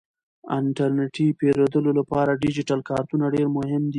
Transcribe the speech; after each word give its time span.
د 0.45 0.45
انټرنیټي 0.59 1.27
پیرودلو 1.39 1.91
لپاره 1.99 2.39
ډیجیټل 2.43 2.79
کارتونه 2.89 3.25
ډیر 3.35 3.47
مهم 3.57 3.81
دي. 3.85 3.89